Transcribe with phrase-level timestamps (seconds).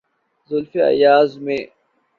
[0.49, 1.61] زلف ایاز میں۔